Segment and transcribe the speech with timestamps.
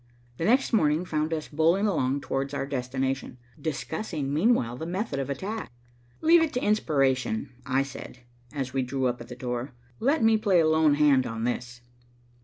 [0.37, 5.29] The next morning found us bowling along towards our destination, discussing meanwhile the method of
[5.29, 5.71] attack.
[6.21, 9.73] "Leave it to inspiration," I said, as we drew up at the door.
[9.99, 11.81] "Let me play a lone hand on this."